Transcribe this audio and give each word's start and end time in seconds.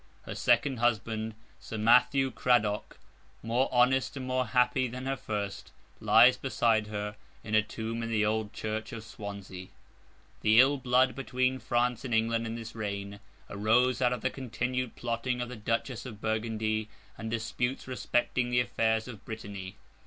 Her 0.23 0.33
second 0.33 0.77
husband, 0.77 1.35
Sir 1.59 1.77
Matthew 1.77 2.31
Cradoc, 2.31 2.97
more 3.43 3.69
honest 3.71 4.17
and 4.17 4.25
more 4.25 4.47
happy 4.47 4.87
than 4.87 5.05
her 5.05 5.15
first, 5.15 5.71
lies 5.99 6.37
beside 6.37 6.87
her 6.87 7.15
in 7.43 7.53
a 7.53 7.61
tomb 7.61 8.01
in 8.01 8.09
the 8.09 8.25
old 8.25 8.51
church 8.51 8.91
of 8.93 9.03
Swansea. 9.03 9.67
The 10.41 10.59
ill 10.59 10.77
blood 10.79 11.13
between 11.13 11.59
France 11.59 12.03
and 12.03 12.15
England 12.15 12.47
in 12.47 12.55
this 12.55 12.73
reign, 12.73 13.19
arose 13.47 14.01
out 14.01 14.11
of 14.11 14.21
the 14.21 14.31
continued 14.31 14.95
plotting 14.95 15.39
of 15.39 15.49
the 15.49 15.55
Duchess 15.55 16.07
of 16.07 16.19
Burgundy, 16.19 16.89
and 17.15 17.29
disputes 17.29 17.87
respecting 17.87 18.49
the 18.49 18.59
affairs 18.59 19.07
of 19.07 19.23
Brittany. 19.23 19.75